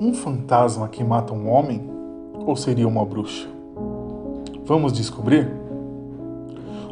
um 0.00 0.14
fantasma 0.14 0.88
que 0.88 1.04
mata 1.04 1.34
um 1.34 1.50
homem 1.50 1.82
ou 2.46 2.56
seria 2.56 2.88
uma 2.88 3.04
bruxa? 3.04 3.46
Vamos 4.64 4.94
descobrir? 4.94 5.52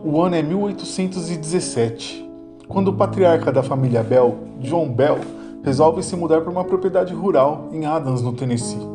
O 0.04 0.20
ano 0.20 0.36
é 0.36 0.42
1817, 0.42 2.28
quando 2.68 2.88
o 2.88 2.92
patriarca 2.92 3.50
da 3.50 3.62
família 3.62 4.02
Bell, 4.02 4.36
John 4.60 4.90
Bell, 4.90 5.18
resolve 5.64 6.02
se 6.02 6.14
mudar 6.16 6.42
para 6.42 6.50
uma 6.50 6.64
propriedade 6.64 7.14
rural 7.14 7.68
em 7.72 7.86
Adams, 7.86 8.20
no 8.20 8.34
Tennessee. 8.34 8.86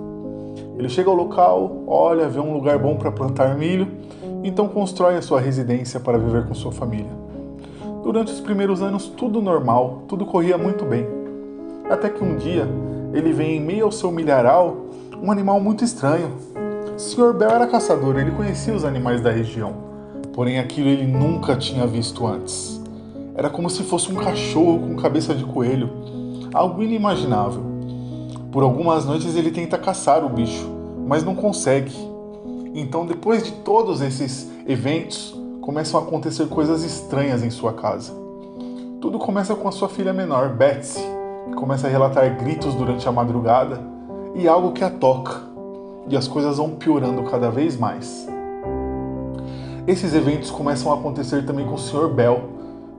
Ele 0.78 0.90
chega 0.90 1.10
ao 1.10 1.16
local, 1.16 1.84
olha, 1.88 2.30
vê 2.30 2.40
um 2.40 2.54
lugar 2.54 2.78
bom 2.78 2.96
para 2.96 3.12
plantar 3.12 3.58
milho, 3.58 3.88
então 4.44 4.68
constrói 4.68 5.16
a 5.16 5.24
sua 5.24 5.42
residência 5.42 6.00
para 6.00 6.20
viver 6.20 6.48
com 6.48 6.54
sua 6.54 6.72
família. 6.72 7.12
Durante 8.04 8.32
os 8.32 8.40
primeiros 8.40 8.84
anos, 8.84 9.08
tudo 9.08 9.42
normal, 9.42 10.04
tudo 10.08 10.24
corria 10.24 10.58
muito 10.58 10.86
bem. 10.86 11.08
Até 11.90 12.10
que 12.10 12.24
um 12.24 12.36
dia, 12.36 12.68
ele 13.14 13.32
vê 13.32 13.44
em 13.44 13.62
meio 13.62 13.86
ao 13.86 13.92
seu 13.92 14.12
milharal 14.12 14.76
um 15.22 15.32
animal 15.32 15.60
muito 15.60 15.84
estranho. 15.84 16.32
Sr. 16.98 17.34
Bell 17.34 17.52
era 17.52 17.68
caçador, 17.68 18.18
ele 18.18 18.32
conhecia 18.32 18.74
os 18.74 18.84
animais 18.84 19.22
da 19.22 19.32
região, 19.32 19.74
porém 20.34 20.60
aquilo 20.60 20.90
ele 20.90 21.06
nunca 21.06 21.56
tinha 21.56 21.86
visto 21.88 22.26
antes. 22.26 22.82
Era 23.36 23.50
como 23.50 23.70
se 23.70 23.84
fosse 23.84 24.12
um 24.12 24.16
cachorro 24.16 24.80
com 24.80 24.96
cabeça 24.96 25.34
de 25.34 25.46
coelho, 25.46 25.90
algo 26.54 26.84
inimaginável. 26.84 27.64
Por 28.52 28.64
algumas 28.64 29.06
noites 29.06 29.36
ele 29.36 29.52
tenta 29.52 29.78
caçar 29.78 30.24
o 30.26 30.30
bicho, 30.30 30.70
mas 31.08 31.24
não 31.24 31.36
consegue. 31.36 31.94
Então, 32.76 33.06
depois 33.06 33.44
de 33.44 33.52
todos 33.52 34.02
esses 34.02 34.50
eventos, 34.68 35.36
começam 35.62 36.00
a 36.00 36.04
acontecer 36.04 36.48
coisas 36.48 36.84
estranhas 36.84 37.44
em 37.44 37.50
sua 37.50 37.74
casa. 37.74 38.12
Tudo 39.00 39.18
começa 39.20 39.56
com 39.56 39.68
a 39.68 39.72
sua 39.72 39.90
filha 39.90 40.14
menor, 40.14 40.50
Betsy, 40.50 41.00
começa 41.56 41.88
a 41.88 41.90
relatar 41.90 42.38
gritos 42.38 42.76
durante 42.76 43.08
a 43.08 43.12
madrugada 43.12 43.80
e 44.36 44.48
algo 44.48 44.72
que 44.72 44.84
a 44.84 44.90
toca, 44.90 45.42
e 46.08 46.18
as 46.18 46.28
coisas 46.28 46.58
vão 46.58 46.72
piorando 46.72 47.24
cada 47.24 47.50
vez 47.50 47.78
mais. 47.78 48.28
Esses 49.86 50.14
eventos 50.14 50.50
começam 50.50 50.92
a 50.92 50.96
acontecer 50.96 51.46
também 51.46 51.66
com 51.66 51.76
o 51.76 51.78
Sr. 51.78 52.08
Bell, 52.08 52.42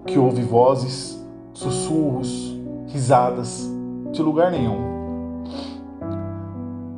que 0.06 0.18
ouve 0.18 0.42
vozes, 0.42 1.18
sussurros, 1.52 2.54
risadas, 2.88 3.68
de 4.12 4.22
lugar 4.22 4.50
nenhum. 4.50 4.94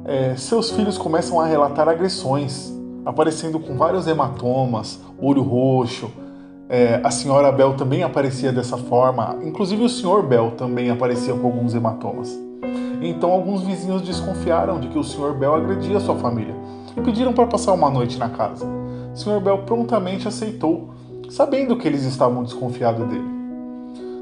É, 0.05 0.36
seus 0.36 0.70
filhos 0.70 0.98
começam 0.98 1.41
a 1.41 1.47
relatar 1.47 1.88
agressões, 1.88 2.72
aparecendo 3.05 3.58
com 3.58 3.77
vários 3.77 4.06
hematomas, 4.06 5.00
olho 5.20 5.42
roxo. 5.42 6.10
É, 6.69 7.00
a 7.05 7.12
senhora 7.12 7.53
Bell 7.53 7.75
também 7.75 8.03
aparecia 8.03 8.53
dessa 8.53 8.77
forma, 8.77 9.39
inclusive 9.45 9.84
o 9.84 9.89
senhor 9.89 10.25
Bell 10.25 10.53
também 10.56 10.91
aparecia 10.91 11.33
com 11.33 11.47
alguns 11.47 11.75
hematomas. 11.75 12.36
Então 13.00 13.31
alguns 13.31 13.62
vizinhos 13.62 14.03
desconfiaram 14.03 14.81
de 14.81 14.89
que 14.89 14.98
o 14.98 15.05
senhor 15.05 15.34
Bell 15.34 15.55
agredia 15.55 16.00
sua 16.00 16.17
família 16.17 16.55
e 16.97 17.00
pediram 17.00 17.33
para 17.33 17.47
passar 17.47 17.72
uma 17.72 17.89
noite 17.89 18.19
na 18.19 18.31
casa. 18.31 18.67
O 19.14 19.17
senhor 19.17 19.41
Bell 19.41 19.59
prontamente 19.59 20.27
aceitou, 20.27 20.91
sabendo 21.31 21.77
que 21.77 21.87
eles 21.87 22.03
estavam 22.03 22.42
desconfiados 22.42 23.06
dele. 23.06 23.37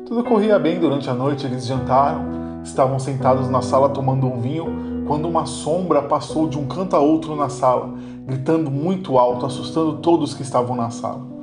Tudo 0.07 0.23
corria 0.23 0.59
bem 0.59 0.79
durante 0.79 1.09
a 1.09 1.15
noite, 1.15 1.47
eles 1.47 1.67
jantaram, 1.67 2.61
estavam 2.63 2.99
sentados 2.99 3.49
na 3.49 3.63
sala 3.63 3.89
tomando 3.89 4.27
um 4.27 4.39
vinho, 4.39 5.05
quando 5.07 5.27
uma 5.27 5.47
sombra 5.47 6.03
passou 6.03 6.47
de 6.47 6.59
um 6.59 6.67
canto 6.67 6.95
a 6.95 6.99
outro 6.99 7.35
na 7.35 7.49
sala, 7.49 7.95
gritando 8.27 8.71
muito 8.71 9.17
alto, 9.17 9.47
assustando 9.47 9.97
todos 9.99 10.35
que 10.35 10.43
estavam 10.43 10.77
na 10.77 10.91
sala. 10.91 11.34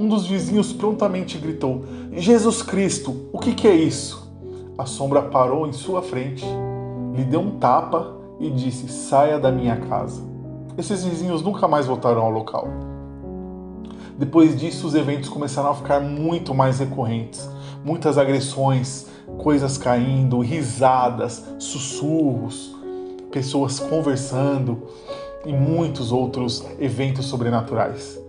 Um 0.00 0.08
dos 0.08 0.26
vizinhos 0.26 0.72
prontamente 0.72 1.36
gritou: 1.36 1.84
Jesus 2.12 2.62
Cristo, 2.62 3.28
o 3.32 3.38
que, 3.38 3.54
que 3.54 3.68
é 3.68 3.74
isso? 3.74 4.32
A 4.78 4.86
sombra 4.86 5.20
parou 5.20 5.66
em 5.66 5.72
sua 5.74 6.00
frente, 6.00 6.42
lhe 7.14 7.22
deu 7.24 7.40
um 7.40 7.58
tapa 7.58 8.16
e 8.40 8.50
disse: 8.50 8.88
Saia 8.88 9.38
da 9.38 9.52
minha 9.52 9.76
casa. 9.76 10.22
Esses 10.78 11.04
vizinhos 11.04 11.42
nunca 11.42 11.68
mais 11.68 11.84
voltaram 11.84 12.22
ao 12.22 12.30
local. 12.30 12.66
Depois 14.18 14.58
disso, 14.58 14.86
os 14.86 14.94
eventos 14.94 15.28
começaram 15.28 15.70
a 15.70 15.74
ficar 15.74 16.00
muito 16.00 16.54
mais 16.54 16.78
recorrentes 16.78 17.46
muitas 17.84 18.18
agressões, 18.18 19.06
coisas 19.38 19.78
caindo, 19.78 20.40
risadas, 20.40 21.44
sussurros, 21.58 22.74
pessoas 23.30 23.78
conversando 23.78 24.82
e 25.44 25.52
muitos 25.52 26.12
outros 26.12 26.64
eventos 26.78 27.26
sobrenaturais. 27.26 28.19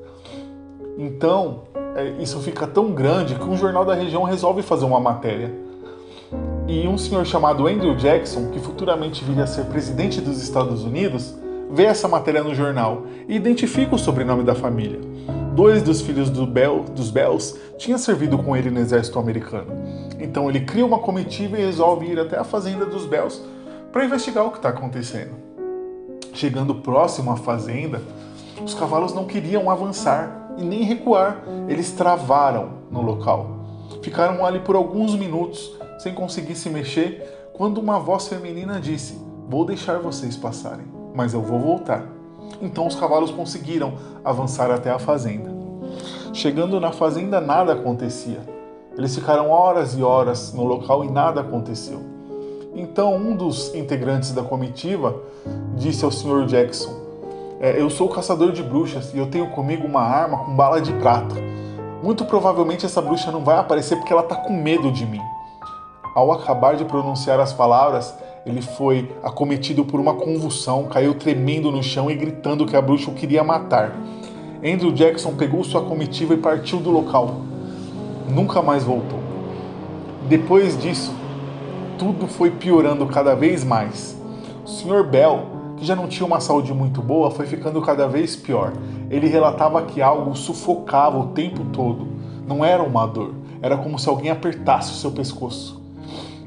Então, 1.02 1.64
é, 1.96 2.22
isso 2.22 2.40
fica 2.42 2.68
tão 2.68 2.92
grande 2.92 3.34
que 3.34 3.44
um 3.44 3.58
jornal 3.58 3.84
da 3.84 3.96
região 3.96 4.22
resolve 4.22 4.62
fazer 4.62 4.86
uma 4.86 5.00
matéria. 5.00 5.52
E 6.68 6.88
um 6.88 6.96
senhor 6.96 7.26
chamado 7.26 7.66
Andrew 7.66 7.96
Jackson, 7.96 8.52
que 8.52 8.60
futuramente 8.60 9.24
viria 9.24 9.46
a 9.46 9.48
ser 9.48 9.66
presidente 9.66 10.22
dos 10.22 10.44
Estados 10.44 10.84
Unidos, 10.84 11.36
vê 11.72 11.86
essa 11.86 12.08
matéria 12.08 12.44
no 12.44 12.54
jornal 12.54 13.08
e 13.28 13.36
identifica 13.36 13.96
o 13.96 13.98
sobrenome 13.98 14.44
da 14.44 14.54
família. 14.54 15.00
Dois 15.56 15.82
dos 15.82 16.02
filhos 16.02 16.30
do 16.30 16.46
Bell, 16.46 16.86
dos 16.96 17.10
Bells 17.10 17.60
tinham 17.80 17.98
servido 17.98 18.38
com 18.38 18.56
ele 18.56 18.70
no 18.70 18.80
exército 18.80 19.18
americano. 19.18 19.72
Então 20.20 20.48
ele 20.52 20.60
cria 20.60 20.86
uma 20.86 21.00
comitiva 21.00 21.58
e 21.58 21.66
resolve 21.66 22.06
ir 22.06 22.20
até 22.20 22.38
a 22.38 22.44
fazenda 22.44 22.86
dos 22.86 23.08
Bells 23.08 23.42
para 23.92 24.06
investigar 24.06 24.46
o 24.46 24.52
que 24.52 24.58
está 24.58 24.70
acontecendo. 24.70 25.32
Chegando 26.32 26.76
próximo 26.76 27.32
à 27.32 27.38
fazenda, 27.38 28.04
os 28.64 28.76
cavalos 28.76 29.16
não 29.16 29.26
queriam 29.26 29.68
avançar 29.68 30.41
e 30.58 30.64
nem 30.64 30.84
recuar, 30.84 31.44
eles 31.68 31.92
travaram 31.92 32.70
no 32.90 33.02
local. 33.02 33.48
Ficaram 34.02 34.46
ali 34.46 34.60
por 34.60 34.76
alguns 34.76 35.16
minutos 35.16 35.78
sem 36.00 36.14
conseguir 36.14 36.56
se 36.56 36.70
mexer 36.70 37.50
quando 37.54 37.78
uma 37.80 38.00
voz 38.00 38.28
feminina 38.28 38.80
disse: 38.80 39.18
Vou 39.48 39.66
deixar 39.66 40.00
vocês 40.00 40.36
passarem, 40.38 40.86
mas 41.14 41.34
eu 41.34 41.42
vou 41.42 41.60
voltar. 41.60 42.08
Então 42.62 42.88
os 42.88 42.96
cavalos 42.96 43.32
conseguiram 43.32 43.94
avançar 44.24 44.72
até 44.72 44.90
a 44.90 45.00
fazenda. 45.00 45.52
Chegando 46.34 46.80
na 46.80 46.92
fazenda, 46.92 47.42
nada 47.42 47.74
acontecia. 47.74 48.40
Eles 48.98 49.16
ficaram 49.16 49.50
horas 49.50 49.94
e 49.94 50.04
horas 50.04 50.54
no 50.54 50.64
local 50.64 51.04
e 51.04 51.12
nada 51.12 51.42
aconteceu. 51.42 52.02
Então 52.74 53.16
um 53.16 53.36
dos 53.36 53.74
integrantes 53.76 54.32
da 54.32 54.44
comitiva 54.44 55.22
disse 55.76 56.06
ao 56.06 56.12
Sr. 56.12 56.46
Jackson: 56.46 57.01
é, 57.62 57.80
Eu 57.80 57.90
sou 57.90 58.10
caçador 58.10 58.52
de 58.52 58.64
bruxas 58.64 59.14
e 59.14 59.18
eu 59.20 59.28
tenho 59.28 59.48
comigo 59.52 59.86
uma 59.88 60.02
arma 60.02 60.40
com 60.40 60.56
bala 60.56 60.82
de 60.82 60.92
prata. 60.94 61.36
Muito 62.02 62.26
provavelmente 62.26 62.86
essa 62.86 63.00
bruxa 63.02 63.32
não 63.32 63.44
vai 63.44 63.58
aparecer 63.58 63.96
porque 63.98 64.12
ela 64.12 64.24
está 64.24 64.36
com 64.36 64.52
medo 64.52 64.92
de 64.92 65.06
mim. 65.06 65.22
Ao 66.16 66.32
acabar 66.32 66.76
de 66.76 66.84
pronunciar 66.84 67.40
as 67.40 67.54
palavras, 67.54 68.14
ele 68.46 68.62
foi 68.62 69.16
acometido 69.22 69.86
por 69.86 70.00
uma 70.00 70.16
convulsão, 70.16 70.86
caiu 70.86 71.14
tremendo 71.14 71.72
no 71.72 71.84
chão 71.84 72.10
e 72.10 72.16
gritando 72.16 72.66
que 72.66 72.76
a 72.76 72.82
bruxa 72.82 73.12
o 73.12 73.14
queria 73.14 73.44
matar. 73.44 73.96
Andrew 74.58 74.92
Jackson 74.92 75.36
pegou 75.36 75.64
sua 75.64 75.84
comitiva 75.84 76.34
e 76.34 76.38
partiu 76.38 76.80
do 76.80 76.90
local. 76.90 77.42
Nunca 78.28 78.62
mais 78.62 78.84
voltou. 78.84 79.20
Depois 80.28 80.78
disso, 80.78 81.14
tudo 82.00 82.26
foi 82.26 82.50
piorando 82.50 83.06
cada 83.06 83.36
vez 83.36 83.64
mais. 83.64 84.18
O 84.66 84.68
Sr. 84.68 85.04
Bell, 85.04 85.51
que 85.82 85.88
já 85.88 85.96
não 85.96 86.08
tinha 86.08 86.28
uma 86.28 86.40
saúde 86.40 86.72
muito 86.76 87.02
boa, 87.02 87.32
foi 87.32 87.48
ficando 87.48 87.82
cada 87.82 88.08
vez 88.08 88.36
pior. 88.36 88.72
Ele 89.10 89.26
relatava 89.26 89.82
que 89.82 90.00
algo 90.00 90.36
sufocava 90.36 91.18
o 91.18 91.30
tempo 91.30 91.66
todo. 91.74 92.08
Não 92.48 92.64
era 92.64 92.84
uma 92.84 93.08
dor, 93.08 93.34
era 93.64 93.76
como 93.76 93.98
se 93.98 94.08
alguém 94.08 94.30
apertasse 94.30 94.92
o 94.92 94.96
seu 94.96 95.10
pescoço 95.12 95.82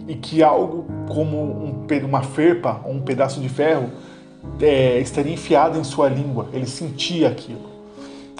e 0.06 0.14
que 0.14 0.40
algo 0.40 0.86
como 1.12 1.36
um, 1.36 1.86
uma 2.04 2.22
ferpa 2.22 2.80
ou 2.84 2.92
um 2.92 3.00
pedaço 3.00 3.40
de 3.40 3.48
ferro 3.48 3.90
é, 4.60 5.00
estaria 5.00 5.34
enfiado 5.34 5.80
em 5.80 5.82
sua 5.82 6.08
língua. 6.08 6.46
Ele 6.52 6.66
sentia 6.66 7.26
aquilo. 7.26 7.74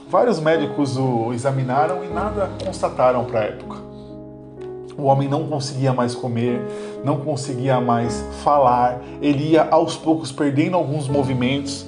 Vários 0.09 0.39
médicos 0.39 0.97
o 0.97 1.33
examinaram 1.33 2.05
e 2.05 2.09
nada 2.09 2.51
constataram 2.65 3.25
para 3.25 3.41
a 3.41 3.45
época. 3.45 3.79
O 4.97 5.05
homem 5.05 5.29
não 5.29 5.47
conseguia 5.47 5.93
mais 5.93 6.15
comer, 6.15 6.61
não 7.05 7.19
conseguia 7.19 7.81
mais 7.81 8.25
falar, 8.43 9.03
ele 9.21 9.53
ia 9.53 9.69
aos 9.71 9.97
poucos 9.97 10.31
perdendo 10.31 10.77
alguns 10.77 11.09
movimentos, 11.09 11.85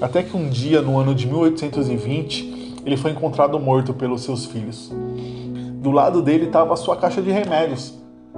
até 0.00 0.22
que 0.22 0.36
um 0.36 0.48
dia, 0.48 0.80
no 0.80 0.98
ano 0.98 1.14
de 1.14 1.26
1820, 1.26 2.82
ele 2.86 2.96
foi 2.96 3.10
encontrado 3.10 3.58
morto 3.58 3.92
pelos 3.92 4.22
seus 4.22 4.46
filhos. 4.46 4.92
Do 5.82 5.90
lado 5.90 6.22
dele 6.22 6.46
estava 6.46 6.74
a 6.74 6.76
sua 6.76 6.96
caixa 6.96 7.20
de 7.20 7.30
remédios, 7.30 7.94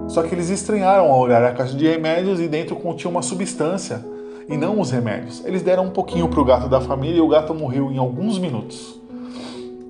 só 0.09 0.23
que 0.23 0.35
eles 0.35 0.49
estranharam 0.49 1.11
ao 1.11 1.21
olhar 1.21 1.45
a 1.45 1.53
caixa 1.53 1.77
de 1.77 1.87
remédios 1.87 2.41
e 2.41 2.49
dentro 2.49 2.77
continha 2.77 3.11
uma 3.11 3.23
substância 3.23 4.05
e 4.49 4.57
não 4.57 4.81
os 4.81 4.91
remédios. 4.91 5.45
Eles 5.45 5.63
deram 5.63 5.85
um 5.85 5.91
pouquinho 5.91 6.29
para 6.29 6.41
o 6.41 6.45
gato 6.45 6.69
da 6.69 6.81
família 6.81 7.19
e 7.19 7.21
o 7.21 7.29
gato 7.29 7.55
morreu 7.55 7.91
em 7.91 7.99
alguns 7.99 8.39
minutos. 8.39 8.99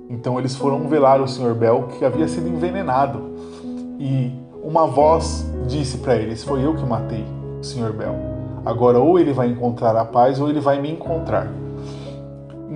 Então 0.08 0.38
eles 0.38 0.54
foram 0.56 0.88
velar 0.88 1.20
o 1.20 1.28
Sr. 1.28 1.54
Bell 1.54 1.88
que 1.98 2.04
havia 2.04 2.28
sido 2.28 2.48
envenenado 2.48 3.25
e 3.98 4.32
uma 4.62 4.87
voz 4.87 5.44
disse 5.66 5.98
para 5.98 6.16
eles: 6.16 6.43
Foi 6.43 6.64
eu 6.64 6.75
que 6.75 6.84
matei 6.84 7.25
o 7.60 7.64
Sr. 7.64 7.93
Bell. 7.93 8.14
Agora 8.64 8.98
ou 8.98 9.19
ele 9.19 9.32
vai 9.32 9.48
encontrar 9.48 9.96
a 9.96 10.04
paz 10.04 10.40
ou 10.40 10.48
ele 10.48 10.60
vai 10.60 10.81
me 10.81 10.90
encontrar. 10.90 11.52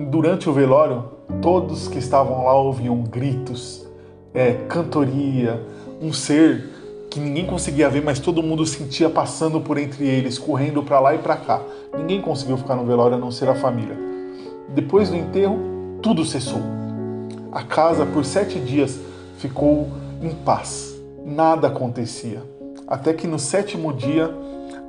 Durante 0.09 0.49
o 0.49 0.53
velório, 0.53 1.03
todos 1.41 1.87
que 1.87 1.99
estavam 1.99 2.45
lá 2.45 2.53
ouviam 2.53 3.01
gritos, 3.03 3.85
é, 4.33 4.53
cantoria, 4.69 5.61
um 6.01 6.13
ser 6.13 6.69
que 7.09 7.19
ninguém 7.19 7.45
conseguia 7.45 7.89
ver, 7.89 8.01
mas 8.01 8.19
todo 8.19 8.41
mundo 8.41 8.65
sentia 8.65 9.09
passando 9.09 9.59
por 9.59 9.77
entre 9.77 10.07
eles, 10.07 10.39
correndo 10.39 10.81
para 10.81 10.99
lá 11.01 11.13
e 11.13 11.17
para 11.17 11.35
cá. 11.35 11.61
Ninguém 11.97 12.21
conseguiu 12.21 12.55
ficar 12.55 12.75
no 12.75 12.85
velório 12.85 13.17
a 13.17 13.19
não 13.19 13.31
ser 13.31 13.49
a 13.49 13.55
família. 13.55 13.97
Depois 14.69 15.09
do 15.09 15.17
enterro, 15.17 15.59
tudo 16.01 16.23
cessou. 16.23 16.61
A 17.51 17.63
casa, 17.63 18.05
por 18.05 18.23
sete 18.23 18.57
dias, 18.59 18.97
ficou 19.37 19.89
em 20.21 20.29
paz. 20.29 20.90
Nada 21.25 21.67
acontecia. 21.67 22.41
Até 22.87 23.13
que 23.13 23.27
no 23.27 23.37
sétimo 23.37 23.93
dia, 23.93 24.33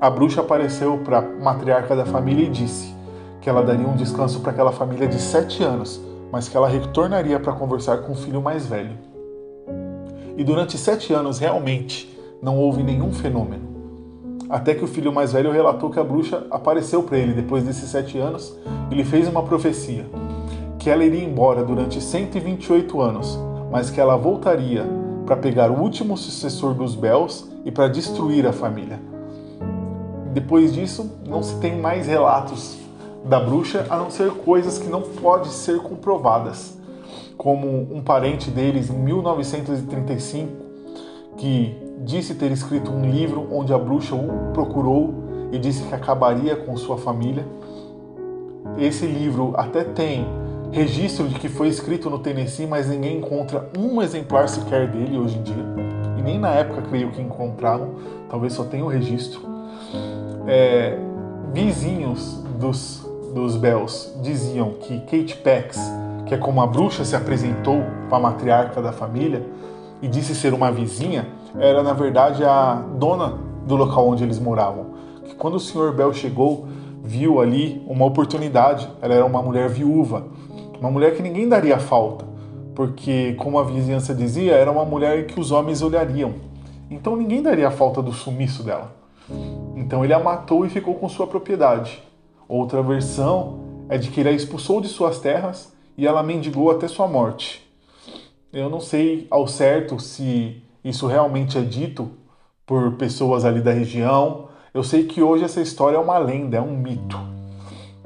a 0.01 0.09
bruxa 0.09 0.41
apareceu 0.41 0.99
para 0.99 1.19
a 1.19 1.23
matriarca 1.23 1.95
da 1.95 2.07
família 2.07 2.47
e 2.47 2.51
disse 2.51 2.95
que 3.41 3.51
ela 3.51 3.63
daria 3.63 3.87
um 3.87 3.97
descanso 3.97 4.41
para 4.41 4.53
aquela 4.53 4.73
família 4.73 5.07
de 5.07 5.21
sete 5.21 5.63
anos, 5.63 6.01
mas 6.31 6.49
que 6.49 6.57
ela 6.57 6.69
retornaria 6.69 7.39
para 7.39 7.53
conversar 7.53 7.99
com 7.99 8.13
o 8.13 8.17
filho 8.17 8.41
mais 8.41 8.67
velho. 8.67 8.97
E 10.37 10.43
durante 10.43 10.79
sete 10.79 11.13
anos, 11.13 11.39
realmente, 11.39 12.19
não 12.41 12.57
houve 12.57 12.83
nenhum 12.83 13.13
fenômeno. 13.13 13.71
Até 14.49 14.75
que 14.75 14.85
o 14.85 14.89
filho 14.89 15.13
mais 15.13 15.33
velho 15.33 15.53
relatou 15.53 15.91
que 15.91 16.01
a 16.01 16.05
bruxa 16.05 16.47
apareceu 16.51 17.03
para 17.03 17.19
ele 17.19 17.35
depois 17.35 17.63
desses 17.63 17.91
sete 17.91 18.19
anos 18.19 18.57
e 18.91 18.95
lhe 18.95 19.05
fez 19.05 19.29
uma 19.29 19.43
profecia: 19.43 20.07
que 20.79 20.89
ela 20.89 21.05
iria 21.05 21.25
embora 21.25 21.63
durante 21.63 22.01
128 22.01 23.01
anos, 23.01 23.39
mas 23.71 23.91
que 23.91 24.01
ela 24.01 24.17
voltaria 24.17 25.02
para 25.27 25.37
pegar 25.37 25.71
o 25.71 25.81
último 25.81 26.17
sucessor 26.17 26.75
dos 26.75 26.95
Bells 26.95 27.45
e 27.65 27.71
para 27.71 27.89
destruir 27.89 28.47
a 28.47 28.53
família. 28.53 29.01
Depois 30.33 30.73
disso, 30.73 31.11
não 31.27 31.43
se 31.43 31.57
tem 31.57 31.79
mais 31.79 32.07
relatos 32.07 32.79
da 33.25 33.39
bruxa 33.39 33.87
a 33.89 33.97
não 33.97 34.11
ser 34.11 34.31
coisas 34.31 34.79
que 34.79 34.89
não 34.89 35.03
podem 35.03 35.51
ser 35.51 35.81
comprovadas, 35.81 36.77
como 37.37 37.69
um 37.93 38.03
parente 38.03 38.51
deles 38.51 38.91
em 38.91 38.99
1935 38.99 40.63
que 41.37 41.77
disse 42.05 42.35
ter 42.35 42.51
escrito 42.51 42.91
um 42.91 43.09
livro 43.11 43.49
onde 43.51 43.73
a 43.73 43.79
bruxa 43.79 44.15
o 44.15 44.53
procurou 44.53 45.15
e 45.51 45.59
disse 45.59 45.83
que 45.83 45.95
acabaria 45.95 46.57
com 46.57 46.77
sua 46.77 46.97
família. 46.97 47.47
Esse 48.79 49.07
livro 49.07 49.53
até 49.57 49.85
tem 49.85 50.27
registro 50.73 51.29
de 51.29 51.39
que 51.39 51.49
foi 51.49 51.69
escrito 51.69 52.09
no 52.09 52.19
Tennessee, 52.19 52.67
mas 52.67 52.89
ninguém 52.89 53.19
encontra 53.19 53.69
um 53.79 54.01
exemplar 54.01 54.49
sequer 54.49 54.89
dele 54.89 55.19
hoje 55.19 55.39
em 55.39 55.43
dia. 55.43 55.65
E 56.19 56.23
nem 56.23 56.39
na 56.39 56.49
época 56.51 56.83
creio 56.89 57.11
que 57.11 57.21
encontraram, 57.21 57.91
talvez 58.29 58.55
só 58.55 58.65
tenha 58.65 58.85
o 58.85 58.89
registro. 58.89 59.41
É, 60.47 60.99
vizinhos 61.53 62.43
dos, 62.59 63.07
dos 63.35 63.57
Bells 63.57 64.15
diziam 64.23 64.71
que 64.81 64.99
Kate 65.01 65.37
Pax, 65.37 65.79
que 66.27 66.35
é 66.35 66.39
como 66.39 66.63
a 66.63 66.67
bruxa 66.67 67.05
se 67.05 67.15
apresentou 67.15 67.83
para 68.09 68.17
a 68.17 68.21
matriarca 68.21 68.81
da 68.81 68.93
família, 68.93 69.47
e 70.01 70.09
disse 70.09 70.35
ser 70.35 70.55
uma 70.55 70.73
vizinha, 70.73 71.29
era 71.61 71.83
na 71.83 71.93
verdade 71.93 72.43
a 72.45 72.83
dona 72.97 73.39
do 73.67 73.77
local 73.77 74.09
onde 74.09 74.25
eles 74.25 74.39
moravam. 74.39 74.87
Que 75.25 75.35
quando 75.35 75.55
o 75.55 75.61
Sr. 75.61 75.93
Bell 75.93 76.13
chegou, 76.13 76.67
viu 77.03 77.41
ali 77.41 77.83
uma 77.87 78.05
oportunidade. 78.05 78.89
Ela 79.01 79.15
era 79.15 79.25
uma 79.25 79.43
mulher 79.43 79.69
viúva, 79.69 80.27
uma 80.83 80.91
mulher 80.91 81.15
que 81.15 81.23
ninguém 81.23 81.49
daria 81.49 81.79
falta, 81.79 82.25
porque 82.75 83.35
como 83.35 83.57
a 83.57 83.63
vizinhança 83.63 84.13
dizia, 84.13 84.55
era 84.55 84.69
uma 84.69 84.85
mulher 84.85 85.29
que 85.29 85.39
os 85.39 85.53
homens 85.53 85.81
olhariam. 85.81 86.35
Então 86.91 87.15
ninguém 87.15 87.41
daria 87.41 87.71
falta 87.71 88.03
do 88.03 88.13
sumiço 88.13 88.65
dela. 88.65 88.93
Então 89.77 90.05
ele 90.05 90.13
a 90.13 90.19
matou 90.19 90.67
e 90.67 90.69
ficou 90.69 90.97
com 90.97 91.09
sua 91.09 91.29
propriedade. 91.29 92.03
Outra 92.49 92.83
versão 92.83 93.61
é 93.89 93.97
de 93.97 94.11
que 94.11 94.19
ele 94.19 94.31
a 94.31 94.33
expulsou 94.33 94.81
de 94.81 94.89
suas 94.89 95.21
terras 95.21 95.73
e 95.97 96.05
ela 96.05 96.21
mendigou 96.21 96.69
até 96.69 96.89
sua 96.89 97.07
morte. 97.07 97.63
Eu 98.53 98.69
não 98.69 98.81
sei 98.81 99.29
ao 99.31 99.47
certo 99.47 100.01
se 100.01 100.65
isso 100.85 101.07
realmente 101.07 101.57
é 101.57 101.61
dito 101.61 102.11
por 102.67 102.95
pessoas 102.95 103.45
ali 103.45 103.61
da 103.61 103.71
região. 103.71 104.49
Eu 104.75 104.83
sei 104.83 105.05
que 105.05 105.23
hoje 105.23 105.45
essa 105.45 105.61
história 105.61 105.97
é 105.97 106.01
uma 106.01 106.19
lenda, 106.19 106.57
é 106.57 106.61
um 106.61 106.77
mito. 106.77 107.21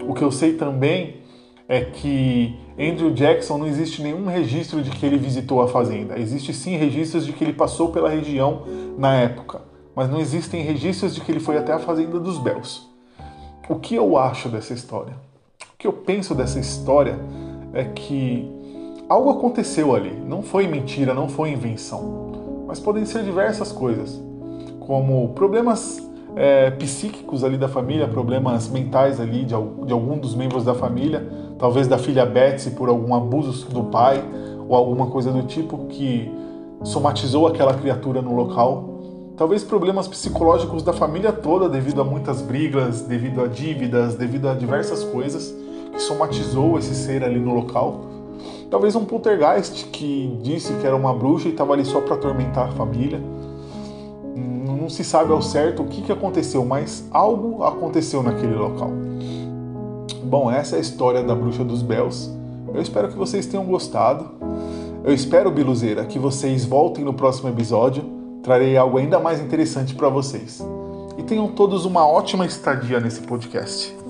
O 0.02 0.12
que 0.12 0.22
eu 0.22 0.30
sei 0.30 0.58
também 0.58 1.22
é 1.66 1.80
que 1.80 2.65
Andrew 2.78 3.10
Jackson 3.10 3.58
não 3.58 3.66
existe 3.66 4.02
nenhum 4.02 4.26
registro 4.26 4.82
de 4.82 4.90
que 4.90 5.04
ele 5.04 5.16
visitou 5.16 5.62
a 5.62 5.68
fazenda. 5.68 6.18
Existe 6.18 6.52
sim 6.52 6.76
registros 6.76 7.24
de 7.24 7.32
que 7.32 7.42
ele 7.42 7.52
passou 7.52 7.90
pela 7.90 8.08
região 8.08 8.62
na 8.98 9.14
época, 9.14 9.62
mas 9.94 10.10
não 10.10 10.20
existem 10.20 10.62
registros 10.62 11.14
de 11.14 11.20
que 11.20 11.32
ele 11.32 11.40
foi 11.40 11.56
até 11.56 11.72
a 11.72 11.78
fazenda 11.78 12.20
dos 12.20 12.38
Bells. 12.38 12.82
O 13.68 13.76
que 13.76 13.94
eu 13.94 14.18
acho 14.18 14.48
dessa 14.48 14.74
história? 14.74 15.14
O 15.74 15.78
que 15.78 15.86
eu 15.86 15.92
penso 15.92 16.34
dessa 16.34 16.58
história 16.58 17.18
é 17.72 17.84
que 17.84 18.56
Algo 19.08 19.30
aconteceu 19.30 19.94
ali, 19.94 20.10
não 20.10 20.42
foi 20.42 20.66
mentira, 20.66 21.14
não 21.14 21.28
foi 21.28 21.52
invenção, 21.52 22.64
mas 22.66 22.80
podem 22.80 23.04
ser 23.04 23.22
diversas 23.22 23.70
coisas, 23.70 24.20
como 24.80 25.28
problemas 25.28 26.04
é, 26.34 26.72
psíquicos 26.72 27.44
ali 27.44 27.56
da 27.56 27.68
família, 27.68 28.08
problemas 28.08 28.68
mentais 28.68 29.20
ali 29.20 29.44
de, 29.44 29.54
de 29.54 29.92
algum 29.92 30.18
dos 30.18 30.34
membros 30.34 30.64
da 30.64 30.74
família, 30.74 31.24
talvez 31.58 31.86
da 31.88 31.98
filha 31.98 32.24
Betsy 32.26 32.70
por 32.70 32.88
algum 32.88 33.14
abuso 33.14 33.66
do 33.68 33.84
pai 33.84 34.22
ou 34.68 34.74
alguma 34.74 35.06
coisa 35.06 35.30
do 35.30 35.42
tipo 35.44 35.86
que 35.86 36.30
somatizou 36.82 37.46
aquela 37.46 37.74
criatura 37.74 38.20
no 38.20 38.34
local. 38.34 38.94
Talvez 39.36 39.62
problemas 39.62 40.08
psicológicos 40.08 40.82
da 40.82 40.92
família 40.92 41.32
toda 41.32 41.68
devido 41.68 42.00
a 42.00 42.04
muitas 42.04 42.40
brigas, 42.40 43.02
devido 43.02 43.42
a 43.42 43.46
dívidas, 43.46 44.14
devido 44.14 44.48
a 44.48 44.54
diversas 44.54 45.04
coisas 45.04 45.54
que 45.92 46.00
somatizou 46.00 46.78
esse 46.78 46.94
ser 46.94 47.22
ali 47.22 47.38
no 47.38 47.54
local. 47.54 48.00
Talvez 48.70 48.96
um 48.96 49.04
poltergeist 49.04 49.86
que 49.90 50.38
disse 50.42 50.72
que 50.74 50.86
era 50.86 50.96
uma 50.96 51.14
bruxa 51.14 51.48
e 51.48 51.52
estava 51.52 51.72
ali 51.72 51.84
só 51.84 52.00
para 52.00 52.14
atormentar 52.14 52.68
a 52.68 52.72
família. 52.72 53.20
Não 54.34 54.88
se 54.88 55.04
sabe 55.04 55.32
ao 55.32 55.42
certo 55.42 55.82
o 55.82 55.86
que, 55.86 56.02
que 56.02 56.12
aconteceu, 56.12 56.64
mas 56.64 57.06
algo 57.10 57.62
aconteceu 57.62 58.22
naquele 58.22 58.54
local. 58.54 58.90
Bom, 60.22 60.50
essa 60.50 60.76
é 60.76 60.78
a 60.78 60.80
história 60.80 61.22
da 61.22 61.34
bruxa 61.34 61.64
dos 61.64 61.82
Bells. 61.82 62.30
Eu 62.72 62.80
espero 62.80 63.08
que 63.08 63.16
vocês 63.16 63.46
tenham 63.46 63.64
gostado. 63.64 64.30
Eu 65.04 65.12
espero, 65.12 65.50
Biluzeira, 65.50 66.04
que 66.04 66.18
vocês 66.18 66.64
voltem 66.64 67.04
no 67.04 67.14
próximo 67.14 67.48
episódio. 67.48 68.04
Trarei 68.42 68.76
algo 68.76 68.98
ainda 68.98 69.18
mais 69.18 69.40
interessante 69.40 69.94
para 69.94 70.08
vocês. 70.08 70.64
E 71.16 71.22
tenham 71.22 71.48
todos 71.48 71.84
uma 71.84 72.06
ótima 72.06 72.44
estadia 72.44 73.00
nesse 73.00 73.20
podcast. 73.22 74.05